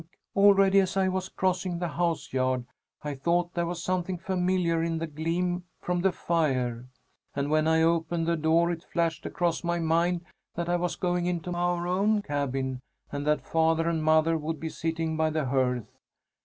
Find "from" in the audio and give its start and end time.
5.79-6.01